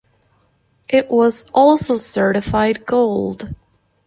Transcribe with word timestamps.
It 0.89 1.11
was 1.11 1.45
also 1.53 1.95
certified 1.95 2.87
gold. 2.87 3.53